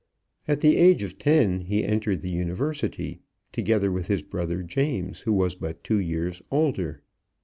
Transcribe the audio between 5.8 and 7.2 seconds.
two years older.